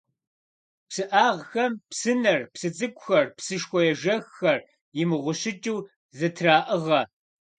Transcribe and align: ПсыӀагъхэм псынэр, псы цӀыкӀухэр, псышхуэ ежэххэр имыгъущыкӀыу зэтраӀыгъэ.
ПсыӀагъхэм 0.87 1.73
псынэр, 1.89 2.41
псы 2.53 2.69
цӀыкӀухэр, 2.77 3.25
псышхуэ 3.37 3.81
ежэххэр 3.91 4.59
имыгъущыкӀыу 5.01 5.79
зэтраӀыгъэ. 6.17 7.01